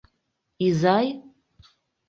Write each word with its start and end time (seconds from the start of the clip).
Изай? 0.67 1.07